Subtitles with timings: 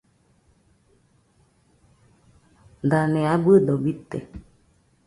[2.89, 4.19] Dane abɨdo bite